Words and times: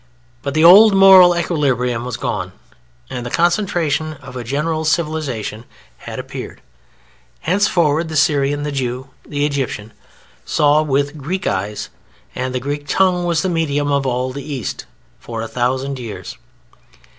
But 0.41 0.55
the 0.55 0.63
old 0.63 0.95
moral 0.95 1.37
equilibrium 1.37 2.05
was 2.05 2.17
gone 2.17 2.53
and 3.11 3.23
the 3.23 3.29
conception 3.29 4.13
of 4.13 4.35
a 4.35 4.43
general 4.43 4.83
civilization 4.83 5.63
had 6.09 6.17
appeared. 6.17 6.59
Henceforward 7.41 8.09
the 8.09 8.15
Syrian, 8.15 8.63
the 8.63 8.71
Jew, 8.71 9.09
the 9.27 9.45
Egyptian 9.45 9.93
saw 10.43 10.81
with 10.81 11.17
Greek 11.19 11.45
eyes 11.45 11.89
and 12.33 12.51
the 12.55 12.59
Greek 12.59 12.87
tongue 12.87 13.25
was 13.25 13.43
the 13.43 13.49
medium 13.49 13.91
of 13.91 14.07
all 14.07 14.31
the 14.33 14.41
East 14.43 14.87
for 15.19 15.43
a 15.43 15.47
thousand 15.47 15.99
years. 15.99 16.35